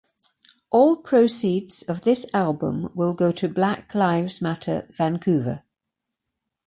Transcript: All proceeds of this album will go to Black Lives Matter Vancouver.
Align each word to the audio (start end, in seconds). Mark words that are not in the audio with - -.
All 0.71 0.97
proceeds 0.97 1.83
of 1.83 2.01
this 2.01 2.25
album 2.33 2.89
will 2.95 3.13
go 3.13 3.31
to 3.33 3.47
Black 3.47 3.93
Lives 3.93 4.41
Matter 4.41 4.87
Vancouver. 4.89 5.61